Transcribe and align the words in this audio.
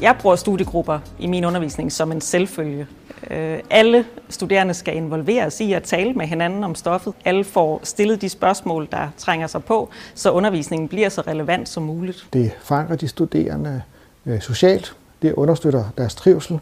Jeg 0.00 0.16
bruger 0.20 0.36
studiegrupper 0.36 0.98
i 1.18 1.26
min 1.26 1.44
undervisning 1.44 1.92
som 1.92 2.12
en 2.12 2.20
selvfølge. 2.20 2.86
Øh, 3.30 3.58
alle 3.70 4.04
studerende 4.28 4.74
skal 4.74 4.96
involveres 4.96 5.60
i 5.60 5.72
at 5.72 5.82
tale 5.82 6.12
med 6.12 6.26
hinanden 6.26 6.64
om 6.64 6.74
stoffet. 6.74 7.14
Alle 7.24 7.44
får 7.44 7.80
stillet 7.82 8.20
de 8.20 8.28
spørgsmål, 8.28 8.88
der 8.92 9.08
trænger 9.18 9.46
sig 9.46 9.64
på, 9.64 9.88
så 10.14 10.30
undervisningen 10.30 10.88
bliver 10.88 11.08
så 11.08 11.20
relevant 11.20 11.68
som 11.68 11.82
muligt. 11.82 12.26
Det 12.32 12.52
fanger 12.62 12.96
de 12.96 13.08
studerende 13.08 13.82
øh, 14.26 14.40
socialt, 14.40 14.96
det 15.22 15.32
understøtter 15.32 15.84
deres 15.98 16.14
trivsel, 16.14 16.60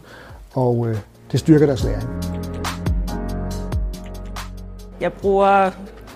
og 0.53 0.87
øh, 0.87 0.97
det 1.31 1.39
styrker 1.39 1.65
deres 1.65 1.83
læring. 1.83 2.09
Jeg 5.01 5.13
bruger 5.13 5.71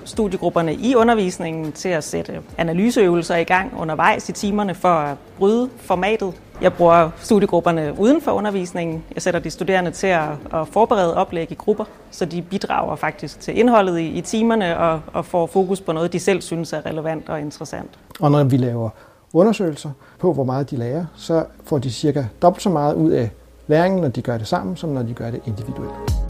studiegrupperne 0.06 0.74
i 0.74 0.96
undervisningen 0.96 1.72
til 1.72 1.90
at 1.90 2.04
sætte 2.04 2.42
analyseøvelser 2.58 3.36
i 3.36 3.44
gang 3.44 3.74
undervejs 3.78 4.30
i 4.30 4.32
timerne 4.32 4.76
for 4.76 4.90
at 4.90 5.18
bryde 5.38 5.70
formatet. 5.78 6.34
Jeg 6.64 6.74
bruger 6.74 7.10
studiegrupperne 7.18 7.96
uden 8.00 8.22
for 8.22 8.32
undervisningen. 8.32 9.04
Jeg 9.14 9.22
sætter 9.22 9.40
de 9.40 9.50
studerende 9.50 9.92
til 9.92 10.08
at, 10.08 10.30
at 10.54 10.68
forberede 10.68 11.16
oplæg 11.16 11.52
i 11.52 11.56
grupper, 11.56 11.86
så 12.12 12.26
de 12.26 12.42
bidrager 12.42 12.96
faktisk 12.96 13.40
til 13.40 13.60
indholdet 13.60 14.00
i, 14.00 14.08
i 14.08 14.22
timerne 14.22 14.78
og, 14.78 15.02
og 15.14 15.26
får 15.26 15.46
fokus 15.46 15.82
på 15.82 15.92
noget, 15.92 16.14
de 16.14 16.20
selv 16.20 16.42
synes 16.42 16.74
er 16.74 16.86
relevant 16.86 17.30
og 17.30 17.42
interessant. 17.42 17.90
Og 18.20 18.32
når 18.32 18.44
vi 18.44 18.58
laver 18.58 18.90
undersøgelser 19.34 19.92
på, 20.20 20.34
hvor 20.34 20.44
meget 20.44 20.72
de 20.72 20.76
lærer, 20.76 21.06
så 21.16 21.46
får 21.64 21.78
de 21.78 21.92
cirka 21.92 22.26
dobbelt 22.42 22.64
så 22.64 22.70
meget 22.70 22.94
ud 22.96 23.12
af 23.12 23.30
læringen, 23.68 24.02
når 24.02 24.10
de 24.10 24.22
gør 24.22 24.38
det 24.38 24.48
sammen, 24.48 24.78
som 24.78 24.90
når 24.90 25.04
de 25.04 25.14
gør 25.14 25.32
det 25.32 25.42
individuelt. 25.46 26.23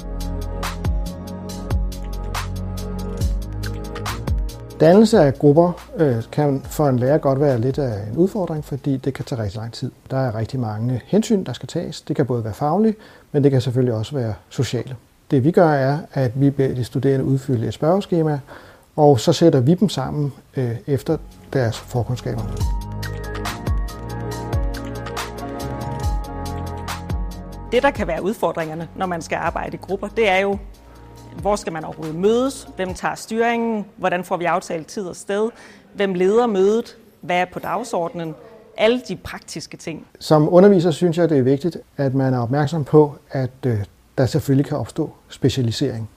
Dannelse 4.83 5.19
af 5.19 5.33
grupper 5.33 5.71
øh, 5.97 6.23
kan 6.31 6.61
for 6.65 6.87
en 6.87 6.99
lærer 6.99 7.17
godt 7.17 7.39
være 7.39 7.59
lidt 7.59 7.77
af 7.77 8.07
en 8.07 8.17
udfordring, 8.17 8.65
fordi 8.65 8.97
det 8.97 9.13
kan 9.13 9.25
tage 9.25 9.43
rigtig 9.43 9.57
lang 9.57 9.73
tid. 9.73 9.91
Der 10.11 10.17
er 10.17 10.35
rigtig 10.35 10.59
mange 10.59 11.01
hensyn, 11.05 11.43
der 11.43 11.53
skal 11.53 11.67
tages. 11.67 12.01
Det 12.01 12.15
kan 12.15 12.25
både 12.25 12.43
være 12.43 12.53
faglige, 12.53 12.95
men 13.31 13.43
det 13.43 13.51
kan 13.51 13.61
selvfølgelig 13.61 13.93
også 13.93 14.15
være 14.15 14.33
sociale. 14.49 14.95
Det 15.31 15.43
vi 15.43 15.51
gør 15.51 15.69
er, 15.69 15.97
at 16.13 16.41
vi 16.41 16.49
beder 16.49 16.75
de 16.75 16.83
studerende 16.83 17.25
udfylde 17.25 17.67
et 17.67 17.73
spørgeskema, 17.73 18.39
og 18.95 19.19
så 19.19 19.33
sætter 19.33 19.59
vi 19.59 19.73
dem 19.73 19.89
sammen 19.89 20.33
øh, 20.57 20.75
efter 20.87 21.17
deres 21.53 21.77
forkundskaber. 21.77 22.41
Det, 27.71 27.83
der 27.83 27.91
kan 27.91 28.07
være 28.07 28.23
udfordringerne, 28.23 28.87
når 28.95 29.05
man 29.05 29.21
skal 29.21 29.35
arbejde 29.35 29.77
i 29.77 29.79
grupper, 29.81 30.07
det 30.07 30.29
er 30.29 30.39
jo 30.39 30.57
hvor 31.43 31.55
skal 31.55 31.73
man 31.73 31.85
overhovedet 31.85 32.15
mødes? 32.15 32.67
Hvem 32.75 32.93
tager 32.93 33.15
styringen? 33.15 33.85
Hvordan 33.97 34.23
får 34.23 34.37
vi 34.37 34.45
aftalt 34.45 34.87
tid 34.87 35.05
og 35.05 35.15
sted? 35.15 35.49
Hvem 35.93 36.13
leder 36.13 36.47
mødet? 36.47 36.97
Hvad 37.21 37.35
er 37.35 37.45
på 37.53 37.59
dagsordenen? 37.59 38.35
Alle 38.77 39.01
de 39.07 39.15
praktiske 39.15 39.77
ting. 39.77 40.07
Som 40.19 40.53
underviser 40.53 40.91
synes 40.91 41.17
jeg, 41.17 41.29
det 41.29 41.37
er 41.37 41.41
vigtigt, 41.41 41.77
at 41.97 42.13
man 42.13 42.33
er 42.33 42.39
opmærksom 42.39 42.83
på, 42.83 43.15
at 43.31 43.49
øh, 43.65 43.77
der 44.17 44.25
selvfølgelig 44.25 44.65
kan 44.65 44.77
opstå 44.77 45.09
specialisering. 45.29 46.09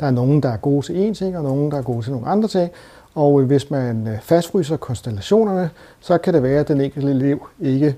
Der 0.00 0.06
er 0.06 0.10
nogen, 0.10 0.42
der 0.42 0.48
er 0.48 0.56
gode 0.56 0.86
til 0.86 1.10
én 1.10 1.14
ting, 1.14 1.36
og 1.36 1.42
nogen, 1.42 1.70
der 1.70 1.78
er 1.78 1.82
gode 1.82 2.02
til 2.02 2.12
nogle 2.12 2.26
andre 2.26 2.48
ting. 2.48 2.70
Og 3.14 3.42
hvis 3.42 3.70
man 3.70 4.08
øh, 4.08 4.20
fastfryser 4.20 4.76
konstellationerne, 4.76 5.70
så 6.00 6.18
kan 6.18 6.34
det 6.34 6.42
være, 6.42 6.60
at 6.60 6.68
den 6.68 6.80
enkelte 6.80 7.10
elev 7.10 7.46
ikke 7.60 7.96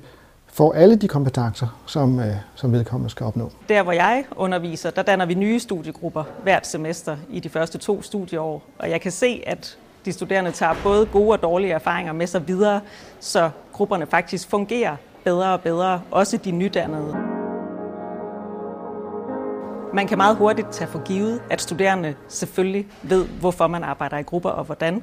får 0.53 0.73
alle 0.73 0.97
de 0.97 1.09
kompetencer, 1.09 1.83
som, 1.87 2.21
øh, 2.21 2.37
som 2.55 2.73
vedkommende 2.73 3.11
skal 3.11 3.27
opnå. 3.27 3.51
Der, 3.69 3.83
hvor 3.83 3.93
jeg 3.93 4.25
underviser, 4.37 4.91
der 4.91 5.03
danner 5.03 5.27
vi 5.27 5.35
nye 5.35 5.61
studiegrupper 5.61 6.25
hvert 6.43 6.67
semester 6.67 7.17
i 7.31 7.41
de 7.41 7.49
første 7.49 7.79
to 7.79 8.03
studieår. 8.03 8.63
Og 8.79 8.91
jeg 8.91 9.01
kan 9.01 9.13
se, 9.13 9.43
at 9.47 9.79
de 10.05 10.13
studerende 10.13 10.51
tager 10.51 10.75
både 10.83 11.07
gode 11.07 11.33
og 11.33 11.43
dårlige 11.43 11.73
erfaringer 11.73 12.13
med 12.13 12.27
sig 12.27 12.49
videre, 12.49 12.81
så 13.21 13.51
grupperne 13.73 14.07
faktisk 14.07 14.49
fungerer 14.49 14.97
bedre 15.25 15.53
og 15.53 15.61
bedre, 15.61 16.01
også 16.11 16.37
de 16.37 16.51
nydannede. 16.51 17.17
Man 19.95 20.07
kan 20.07 20.19
meget 20.19 20.37
hurtigt 20.37 20.73
tage 20.73 20.89
for 20.89 21.03
givet, 21.05 21.43
at 21.51 21.61
studerende 21.61 22.15
selvfølgelig 22.29 22.87
ved, 23.03 23.27
hvorfor 23.41 23.67
man 23.67 23.85
arbejder 23.85 24.19
i 24.19 24.23
grupper 24.23 24.51
og 24.51 24.65
hvordan. 24.65 25.03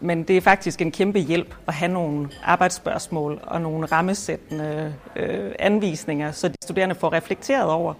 Men 0.00 0.22
det 0.22 0.36
er 0.36 0.40
faktisk 0.40 0.80
en 0.82 0.90
kæmpe 0.90 1.18
hjælp 1.18 1.54
at 1.66 1.74
have 1.74 1.92
nogle 1.92 2.28
arbejdsspørgsmål 2.44 3.40
og 3.42 3.60
nogle 3.60 3.86
rammesættende 3.86 4.94
øh, 5.16 5.52
anvisninger, 5.58 6.32
så 6.32 6.48
de 6.48 6.54
studerende 6.62 6.94
får 6.94 7.12
reflekteret 7.12 7.70
over, 7.70 7.94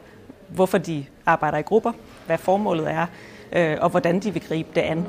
hvorfor 0.48 0.78
de 0.78 1.04
arbejder 1.26 1.58
i 1.58 1.62
grupper, 1.62 1.92
hvad 2.26 2.38
formålet 2.38 2.90
er, 2.90 3.06
øh, 3.52 3.76
og 3.80 3.90
hvordan 3.90 4.20
de 4.20 4.32
vil 4.32 4.42
gribe 4.48 4.68
det 4.74 4.80
an. 4.80 5.06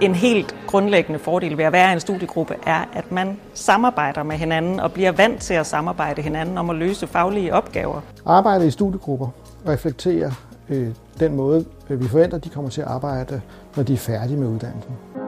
En 0.00 0.14
helt 0.14 0.56
grundlæggende 0.66 1.18
fordel 1.18 1.58
ved 1.58 1.64
at 1.64 1.72
være 1.72 1.90
i 1.90 1.92
en 1.92 2.00
studiegruppe 2.00 2.54
er, 2.66 2.84
at 2.92 3.12
man 3.12 3.40
samarbejder 3.54 4.22
med 4.22 4.36
hinanden 4.36 4.80
og 4.80 4.92
bliver 4.92 5.12
vant 5.12 5.40
til 5.40 5.54
at 5.54 5.66
samarbejde 5.66 6.22
hinanden 6.22 6.58
om 6.58 6.70
at 6.70 6.76
løse 6.76 7.06
faglige 7.06 7.54
opgaver. 7.54 8.00
Arbejde 8.26 8.66
i 8.66 8.70
studiegrupper 8.70 9.28
reflekterer 9.68 10.30
Øh, 10.72 10.94
den 11.20 11.36
måde, 11.36 11.64
øh, 11.90 12.00
vi 12.00 12.08
forventer, 12.08 12.38
de 12.38 12.48
kommer 12.48 12.70
til 12.70 12.80
at 12.80 12.86
arbejde, 12.86 13.40
når 13.76 13.82
de 13.82 13.92
er 13.92 13.96
færdige 13.96 14.36
med 14.36 14.48
uddannelsen. 14.48 15.21